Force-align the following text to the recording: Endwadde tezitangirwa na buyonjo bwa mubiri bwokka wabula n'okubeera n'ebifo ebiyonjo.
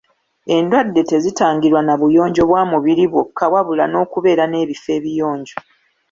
Endwadde 0.55 1.01
tezitangirwa 1.09 1.81
na 1.83 1.95
buyonjo 1.99 2.43
bwa 2.49 2.61
mubiri 2.71 3.03
bwokka 3.11 3.45
wabula 3.53 3.85
n'okubeera 3.87 4.43
n'ebifo 4.47 4.89
ebiyonjo. 4.97 5.55